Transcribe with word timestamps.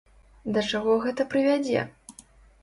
Да 0.55 0.63
чаго 0.71 0.95
гэта 1.03 1.27
прывядзе? 1.35 1.85